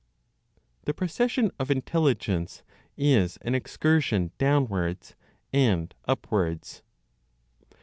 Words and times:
THE 0.85 0.95
PROCESSION 0.95 1.51
OF 1.59 1.69
INTELLIGENCE 1.69 2.63
IS 2.97 3.37
AN 3.43 3.53
EXCURSION 3.53 4.31
DOWNWARDS 4.39 5.13
AND 5.53 5.93
UPWARDS. 6.07 6.81